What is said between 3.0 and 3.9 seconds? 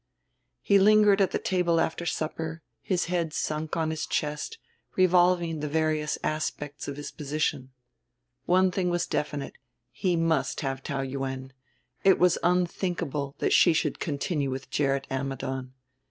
head sunk